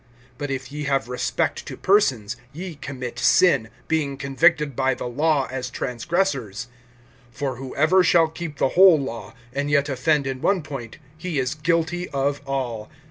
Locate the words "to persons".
1.67-2.35